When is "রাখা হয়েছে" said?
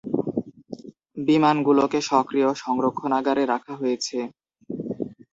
3.45-4.17